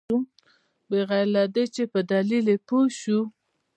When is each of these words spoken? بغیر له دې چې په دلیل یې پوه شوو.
بغیر 0.89 1.25
له 1.35 1.43
دې 1.55 1.65
چې 1.75 1.83
په 1.91 1.99
دلیل 2.11 2.45
یې 2.51 2.57
پوه 2.67 2.85
شوو. 2.99 3.21